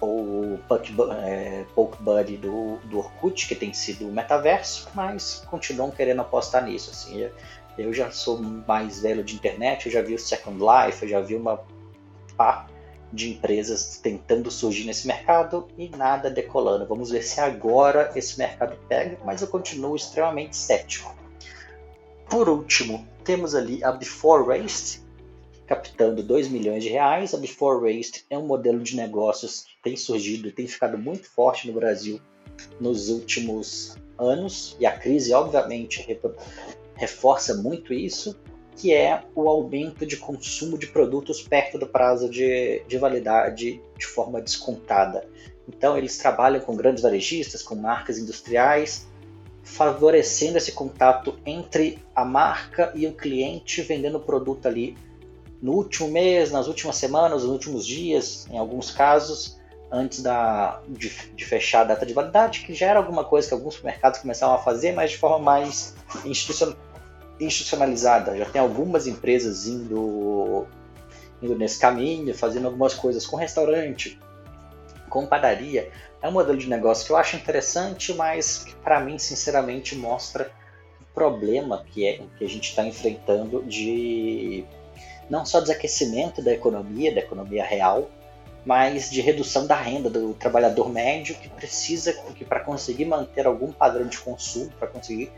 ou 0.00 0.58
Poke, 0.68 0.94
é, 1.22 1.64
Poke 1.74 2.02
Buddy 2.02 2.36
do, 2.36 2.76
do 2.84 2.98
Orkut, 2.98 3.48
que 3.48 3.54
tem 3.54 3.72
sido 3.72 4.08
o 4.08 4.12
metaverso, 4.12 4.88
mas 4.94 5.44
continuam 5.50 5.90
querendo 5.90 6.20
apostar 6.20 6.64
nisso. 6.64 6.90
Assim, 6.90 7.28
eu 7.76 7.92
já 7.92 8.10
sou 8.10 8.38
mais 8.40 9.00
velho 9.00 9.24
de 9.24 9.34
internet, 9.34 9.86
eu 9.86 9.92
já 9.92 10.02
vi 10.02 10.14
o 10.14 10.18
Second 10.18 10.58
Life, 10.58 11.02
eu 11.02 11.08
já 11.08 11.20
vi 11.20 11.34
uma 11.34 11.60
par 12.36 12.68
de 13.12 13.30
empresas 13.30 13.98
tentando 14.02 14.50
surgir 14.50 14.84
nesse 14.84 15.06
mercado 15.06 15.66
e 15.78 15.88
nada 15.88 16.30
decolando. 16.30 16.86
Vamos 16.86 17.10
ver 17.10 17.22
se 17.22 17.40
agora 17.40 18.12
esse 18.14 18.38
mercado 18.38 18.76
pega, 18.88 19.18
mas 19.24 19.40
eu 19.40 19.48
continuo 19.48 19.96
extremamente 19.96 20.56
cético. 20.56 21.16
Por 22.28 22.48
último, 22.48 23.08
temos 23.24 23.54
ali 23.54 23.82
a 23.82 23.90
Before 23.92 24.44
Waste, 24.44 25.02
captando 25.68 26.22
2 26.22 26.48
milhões 26.48 26.82
de 26.82 26.88
reais. 26.88 27.34
A 27.34 27.36
Before 27.36 27.80
Waste 27.80 28.24
é 28.30 28.38
um 28.38 28.46
modelo 28.46 28.80
de 28.80 28.96
negócios 28.96 29.60
que 29.60 29.76
tem 29.82 29.96
surgido 29.96 30.48
e 30.48 30.52
tem 30.52 30.66
ficado 30.66 30.96
muito 30.96 31.30
forte 31.30 31.68
no 31.68 31.74
Brasil 31.74 32.18
nos 32.80 33.10
últimos 33.10 33.94
anos, 34.18 34.76
e 34.80 34.86
a 34.86 34.98
crise, 34.98 35.32
obviamente, 35.32 36.04
reforça 36.96 37.54
muito 37.54 37.94
isso 37.94 38.36
que 38.74 38.92
é 38.92 39.24
o 39.34 39.48
aumento 39.48 40.06
de 40.06 40.16
consumo 40.16 40.78
de 40.78 40.86
produtos 40.86 41.42
perto 41.42 41.78
do 41.78 41.86
prazo 41.86 42.30
de, 42.30 42.80
de 42.86 42.96
validade 42.96 43.80
de 43.96 44.06
forma 44.06 44.40
descontada. 44.40 45.28
Então, 45.68 45.98
eles 45.98 46.16
trabalham 46.16 46.60
com 46.60 46.76
grandes 46.76 47.02
varejistas, 47.02 47.60
com 47.60 47.74
marcas 47.74 48.18
industriais, 48.18 49.08
favorecendo 49.64 50.58
esse 50.58 50.70
contato 50.70 51.38
entre 51.44 51.98
a 52.14 52.24
marca 52.24 52.92
e 52.94 53.04
o 53.06 53.12
cliente, 53.12 53.82
vendendo 53.82 54.18
o 54.18 54.22
produto 54.22 54.66
ali 54.66 54.96
no 55.60 55.72
último 55.72 56.08
mês, 56.08 56.50
nas 56.50 56.68
últimas 56.68 56.96
semanas, 56.96 57.42
nos 57.42 57.50
últimos 57.50 57.86
dias, 57.86 58.46
em 58.50 58.58
alguns 58.58 58.90
casos, 58.90 59.58
antes 59.90 60.22
da, 60.22 60.80
de, 60.88 61.08
de, 61.34 61.44
fechar 61.44 61.80
a 61.80 61.84
data 61.84 62.06
de 62.06 62.12
validade, 62.12 62.60
que 62.60 62.74
já 62.74 62.86
era 62.86 62.98
alguma 62.98 63.24
coisa 63.24 63.48
que 63.48 63.54
alguns 63.54 63.80
mercados 63.82 64.20
começaram 64.20 64.54
a 64.54 64.58
fazer, 64.58 64.92
mas 64.92 65.12
de 65.12 65.18
forma 65.18 65.38
mais 65.38 65.94
institucional 66.24 66.76
institucionalizada. 67.40 68.36
Já 68.36 68.46
tem 68.46 68.60
algumas 68.60 69.06
empresas 69.06 69.66
indo, 69.66 70.66
indo 71.40 71.56
nesse 71.56 71.78
caminho, 71.78 72.34
fazendo 72.34 72.66
algumas 72.66 72.94
coisas 72.94 73.24
com 73.24 73.36
restaurante, 73.36 74.18
com 75.08 75.24
padaria. 75.24 75.90
É 76.20 76.28
um 76.28 76.32
modelo 76.32 76.58
de 76.58 76.68
negócio 76.68 77.06
que 77.06 77.12
eu 77.12 77.16
acho 77.16 77.36
interessante, 77.36 78.12
mas 78.12 78.64
que 78.64 78.74
para 78.74 78.98
mim, 78.98 79.18
sinceramente, 79.18 79.94
mostra 79.94 80.50
problema 81.14 81.84
que 81.92 82.06
é 82.06 82.20
que 82.36 82.44
a 82.44 82.48
gente 82.48 82.70
está 82.70 82.84
enfrentando 82.84 83.62
de 83.64 84.64
não 85.28 85.44
só 85.44 85.60
desaquecimento 85.60 86.42
da 86.42 86.52
economia, 86.52 87.14
da 87.14 87.20
economia 87.20 87.64
real, 87.64 88.10
mas 88.64 89.10
de 89.10 89.20
redução 89.20 89.66
da 89.66 89.74
renda 89.74 90.10
do 90.10 90.34
trabalhador 90.34 90.90
médio 90.90 91.34
que 91.36 91.48
precisa, 91.48 92.12
que 92.12 92.44
para 92.44 92.60
conseguir 92.60 93.04
manter 93.04 93.46
algum 93.46 93.72
padrão 93.72 94.06
de 94.06 94.18
consumo, 94.18 94.70
para 94.78 94.88
conseguir 94.88 95.32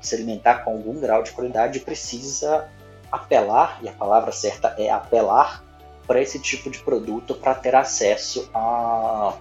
se 0.00 0.14
alimentar 0.14 0.64
com 0.64 0.72
algum 0.72 1.00
grau 1.00 1.22
de 1.22 1.32
qualidade, 1.32 1.80
precisa 1.80 2.68
apelar, 3.10 3.78
e 3.82 3.88
a 3.88 3.92
palavra 3.92 4.32
certa 4.32 4.74
é 4.78 4.90
apelar, 4.90 5.64
para 6.06 6.20
esse 6.20 6.38
tipo 6.38 6.70
de 6.70 6.78
produto 6.80 7.34
para 7.34 7.54
ter 7.54 7.74
acesso 7.74 8.48
a, 8.54 9.36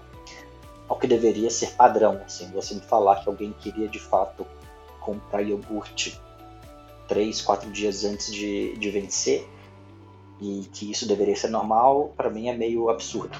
ao 0.88 0.98
que 0.98 1.06
deveria 1.06 1.50
ser 1.50 1.72
padrão. 1.72 2.22
Assim, 2.26 2.50
você 2.52 2.74
me 2.74 2.82
falar 2.82 3.22
que 3.22 3.30
alguém 3.30 3.54
queria 3.60 3.88
de 3.88 4.00
fato 4.00 4.48
comprar 5.00 5.42
iogurte 5.42 6.20
três, 7.08 7.42
quatro 7.42 7.70
dias 7.70 8.04
antes 8.04 8.34
de, 8.34 8.76
de 8.78 8.90
vencer 8.90 9.48
e 10.42 10.68
que 10.74 10.92
isso 10.92 11.08
deveria 11.08 11.36
ser 11.36 11.50
normal, 11.50 12.14
para 12.16 12.30
mim 12.30 12.50
é 12.50 12.56
meio 12.56 12.90
absurdo. 12.90 13.38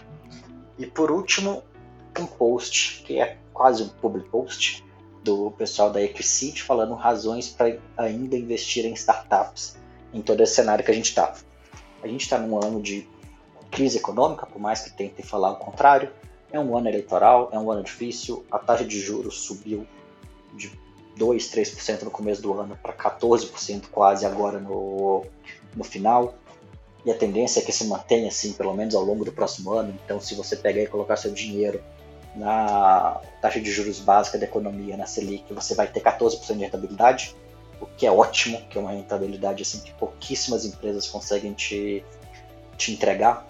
E 0.78 0.86
por 0.86 1.12
último, 1.12 1.64
um 2.20 2.26
post 2.26 3.04
que 3.06 3.20
é 3.20 3.38
quase 3.54 3.84
um 3.84 3.90
public 3.90 4.30
post 4.30 4.84
do 5.24 5.52
pessoal 5.52 5.90
da 5.90 6.02
Equicid 6.02 6.62
falando 6.62 6.94
razões 6.94 7.50
para 7.50 7.78
ainda 7.98 8.38
investir 8.38 8.86
em 8.86 8.94
startups 8.94 9.78
em 10.14 10.22
todo 10.22 10.42
esse 10.42 10.56
cenário 10.56 10.84
que 10.84 10.92
a 10.92 10.94
gente 10.94 11.10
está. 11.10 11.34
A 12.02 12.08
gente 12.08 12.22
está 12.22 12.38
num 12.38 12.58
ano 12.64 12.82
de 12.82 13.08
crise 13.72 13.98
econômica, 13.98 14.46
por 14.46 14.62
mais 14.62 14.82
que 14.82 14.92
tentem 14.92 15.26
falar 15.26 15.52
o 15.52 15.56
contrário. 15.58 16.12
É 16.52 16.60
um 16.60 16.78
ano 16.78 16.88
eleitoral, 16.88 17.50
é 17.52 17.60
um 17.60 17.70
ano 17.70 17.84
difícil, 17.84 18.46
a 18.50 18.60
taxa 18.60 18.86
de 18.86 19.00
juros 19.00 19.40
subiu 19.40 19.86
de 20.54 20.72
2, 21.18 21.52
3% 21.52 22.04
no 22.04 22.12
começo 22.12 22.42
do 22.42 22.54
ano 22.54 22.78
para 22.82 22.94
14% 22.94 23.88
quase 23.92 24.26
agora 24.26 24.60
no, 24.60 25.26
no 25.76 25.84
final. 25.84 26.36
E 27.06 27.12
a 27.12 27.16
tendência 27.16 27.60
é 27.60 27.64
que 27.64 27.72
se 27.72 27.86
mantenha 27.86 28.28
assim, 28.28 28.54
pelo 28.54 28.74
menos 28.74 28.96
ao 28.96 29.04
longo 29.04 29.24
do 29.24 29.32
próximo 29.32 29.72
ano. 29.72 29.98
Então, 30.04 30.20
se 30.20 30.34
você 30.34 30.56
pegar 30.56 30.82
e 30.82 30.88
colocar 30.88 31.16
seu 31.16 31.32
dinheiro 31.32 31.82
na 32.36 33.22
taxa 33.42 33.62
de 33.62 33.72
juros 33.72 34.00
básica 34.00 34.38
da 34.38 34.46
economia, 34.46 34.98
na 34.98 35.06
Selic, 35.06 35.54
você 35.54 35.76
vai 35.76 35.88
ter 35.88 36.02
14% 36.02 36.54
de 36.54 36.64
rentabilidade, 36.64 37.36
o 37.80 37.86
que 37.86 38.08
é 38.08 38.12
ótimo, 38.12 38.60
que 38.70 38.78
é 38.78 38.82
uma 38.82 38.92
rentabilidade 38.92 39.62
assim, 39.62 39.80
que 39.80 39.94
pouquíssimas 39.94 40.66
empresas 40.66 41.08
conseguem 41.08 41.54
te, 41.54 42.04
te 42.76 42.92
entregar. 42.92 43.48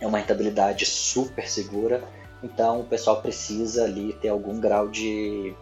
É 0.00 0.06
uma 0.06 0.18
rentabilidade 0.18 0.84
super 0.86 1.48
segura, 1.48 2.02
então 2.42 2.80
o 2.80 2.84
pessoal 2.84 3.22
precisa 3.22 3.84
ali 3.84 4.12
ter 4.14 4.28
algum 4.28 4.58
grau 4.60 4.88
de 4.88 5.54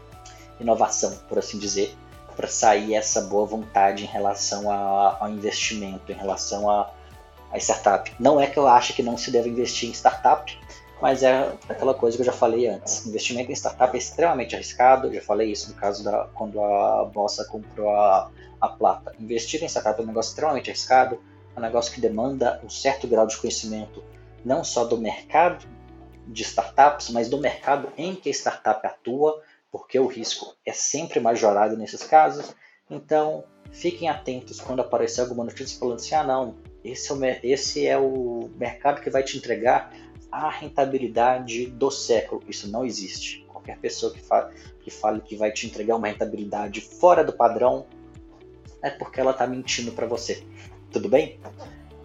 inovação, 0.60 1.16
por 1.28 1.38
assim 1.38 1.58
dizer, 1.58 1.94
para 2.34 2.48
sair 2.48 2.94
essa 2.94 3.22
boa 3.22 3.46
vontade 3.46 4.04
em 4.04 4.06
relação 4.06 4.70
a, 4.70 5.18
ao 5.20 5.30
investimento, 5.30 6.10
em 6.10 6.14
relação 6.14 6.68
a, 6.70 6.90
a 7.52 7.58
startup. 7.58 8.14
Não 8.18 8.40
é 8.40 8.46
que 8.46 8.58
eu 8.58 8.66
acho 8.66 8.94
que 8.94 9.02
não 9.02 9.16
se 9.16 9.30
deve 9.30 9.48
investir 9.48 9.88
em 9.88 9.92
startup, 9.92 10.58
mas 11.00 11.22
é 11.22 11.52
aquela 11.68 11.94
coisa 11.94 12.16
que 12.16 12.22
eu 12.22 12.26
já 12.26 12.32
falei 12.32 12.66
antes. 12.66 13.06
Investimento 13.06 13.50
em 13.50 13.54
startup 13.54 13.94
é 13.94 13.98
extremamente 13.98 14.54
arriscado. 14.54 15.08
Eu 15.08 15.14
já 15.14 15.20
falei 15.20 15.50
isso 15.50 15.68
no 15.70 15.76
caso 15.76 16.02
da 16.02 16.28
quando 16.34 16.62
a 16.62 17.04
Bossa 17.04 17.44
comprou 17.44 17.90
a, 17.90 18.30
a 18.60 18.68
Plata. 18.68 19.14
Investir 19.20 19.62
em 19.62 19.68
startup 19.68 20.00
é 20.00 20.02
um 20.02 20.06
negócio 20.06 20.30
extremamente 20.30 20.70
arriscado, 20.70 21.20
é 21.54 21.58
um 21.58 21.62
negócio 21.62 21.92
que 21.92 22.00
demanda 22.00 22.60
um 22.64 22.70
certo 22.70 23.06
grau 23.06 23.26
de 23.26 23.36
conhecimento 23.36 24.02
não 24.44 24.62
só 24.62 24.84
do 24.84 24.98
mercado 24.98 25.66
de 26.26 26.42
startups, 26.42 27.10
mas 27.10 27.28
do 27.28 27.38
mercado 27.38 27.92
em 27.96 28.14
que 28.14 28.28
a 28.28 28.32
startup 28.32 28.86
atua, 28.86 29.42
porque 29.74 29.98
o 29.98 30.06
risco 30.06 30.54
é 30.64 30.72
sempre 30.72 31.18
majorado 31.18 31.76
nesses 31.76 32.04
casos. 32.04 32.54
Então, 32.88 33.42
fiquem 33.72 34.08
atentos 34.08 34.60
quando 34.60 34.78
aparecer 34.78 35.22
alguma 35.22 35.42
notícia 35.42 35.76
falando 35.76 35.96
assim: 35.96 36.14
ah, 36.14 36.22
não, 36.22 36.54
esse 36.84 37.10
é, 37.10 37.16
o, 37.16 37.40
esse 37.42 37.86
é 37.88 37.98
o 37.98 38.48
mercado 38.56 39.00
que 39.00 39.10
vai 39.10 39.24
te 39.24 39.36
entregar 39.36 39.92
a 40.30 40.48
rentabilidade 40.48 41.66
do 41.66 41.90
século. 41.90 42.40
Isso 42.48 42.70
não 42.70 42.86
existe. 42.86 43.44
Qualquer 43.48 43.76
pessoa 43.78 44.12
que, 44.12 44.20
fa 44.20 44.48
que 44.80 44.92
fale 44.92 45.20
que 45.20 45.34
vai 45.34 45.50
te 45.50 45.66
entregar 45.66 45.96
uma 45.96 46.06
rentabilidade 46.06 46.80
fora 46.80 47.24
do 47.24 47.32
padrão 47.32 47.84
é 48.80 48.90
porque 48.90 49.18
ela 49.18 49.32
está 49.32 49.44
mentindo 49.44 49.90
para 49.90 50.06
você. 50.06 50.46
Tudo 50.92 51.08
bem? 51.08 51.40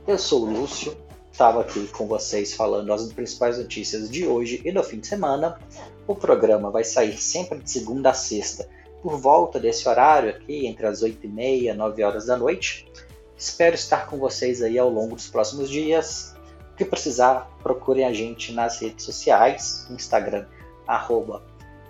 Eu 0.07 0.17
sou 0.17 0.41
o 0.41 0.51
Lúcio 0.51 0.97
estava 1.39 1.61
aqui 1.61 1.87
com 1.87 2.05
vocês 2.05 2.53
falando 2.53 2.91
as 2.91 3.13
principais 3.13 3.57
notícias 3.57 4.09
de 4.09 4.27
hoje 4.27 4.61
e 4.65 4.73
do 4.73 4.83
fim 4.83 4.99
de 4.99 5.07
semana. 5.07 5.57
O 6.05 6.13
programa 6.13 6.69
vai 6.69 6.83
sair 6.83 7.17
sempre 7.17 7.59
de 7.59 7.71
segunda 7.71 8.09
a 8.09 8.13
sexta, 8.13 8.69
por 9.01 9.17
volta 9.17 9.57
desse 9.57 9.87
horário 9.87 10.31
aqui, 10.31 10.67
entre 10.67 10.85
as 10.85 11.01
8 11.01 11.25
e 11.25 11.29
meia 11.29 11.71
e 11.71 11.73
9 11.73 12.03
horas 12.03 12.25
da 12.25 12.35
noite. 12.35 12.91
Espero 13.37 13.73
estar 13.73 14.05
com 14.07 14.17
vocês 14.17 14.61
aí 14.61 14.77
ao 14.77 14.89
longo 14.89 15.15
dos 15.15 15.29
próximos 15.29 15.69
dias. 15.69 16.35
Se 16.77 16.83
precisar, 16.83 17.49
procurem 17.63 18.03
a 18.03 18.11
gente 18.11 18.51
nas 18.51 18.81
redes 18.81 19.05
sociais, 19.05 19.87
Instagram, 19.89 20.45
arroba 20.85 21.41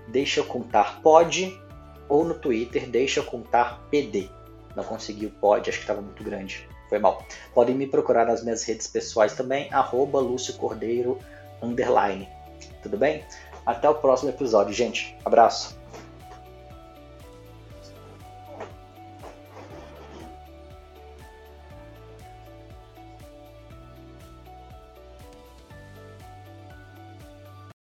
deixa 0.09 0.41
eu 0.41 0.45
contar 0.45 1.01
pode, 1.01 1.59
ou 2.07 2.23
no 2.23 2.35
Twitter, 2.35 2.87
deixa 2.87 3.19
eu 3.19 3.23
contar 3.23 3.81
pd. 3.89 4.29
Não 4.75 4.83
consegui 4.83 5.25
o 5.25 5.31
pod, 5.31 5.67
acho 5.67 5.79
que 5.79 5.85
estava 5.85 6.03
muito 6.03 6.23
grande. 6.23 6.69
Foi 6.89 6.99
mal. 6.99 7.23
Podem 7.53 7.75
me 7.75 7.87
procurar 7.87 8.25
nas 8.25 8.43
minhas 8.43 8.63
redes 8.63 8.87
pessoais 8.87 9.33
também, 9.33 9.71
arroba 9.71 10.19
Lúcio 10.19 10.55
Cordeiro, 10.55 11.19
underline. 11.61 12.27
Tudo 12.81 12.97
bem? 12.97 13.23
Até 13.65 13.87
o 13.87 13.95
próximo 13.95 14.31
episódio, 14.31 14.73
gente. 14.73 15.15
Abraço. 15.23 15.78